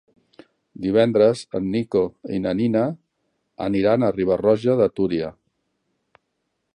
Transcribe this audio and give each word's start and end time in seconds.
Divendres 0.85 1.43
en 1.59 1.67
Nico 1.75 2.01
i 2.37 2.41
na 2.45 2.55
Nina 2.61 2.83
aniran 3.67 4.07
a 4.07 4.11
Riba-roja 4.19 4.79
de 4.83 4.91
Túria. 5.01 5.33